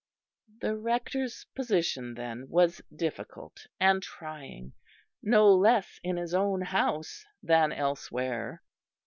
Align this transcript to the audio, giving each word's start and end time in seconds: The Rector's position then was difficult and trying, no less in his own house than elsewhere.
The 0.61 0.75
Rector's 0.75 1.45
position 1.53 2.15
then 2.15 2.49
was 2.49 2.81
difficult 2.95 3.67
and 3.79 4.01
trying, 4.01 4.73
no 5.21 5.53
less 5.53 5.99
in 6.03 6.17
his 6.17 6.33
own 6.33 6.61
house 6.61 7.23
than 7.43 7.71
elsewhere. 7.71 8.63